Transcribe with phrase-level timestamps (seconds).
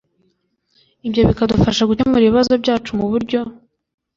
[1.07, 3.39] Ibyo bikadufasha gukemura ibibazo byacu mu buryo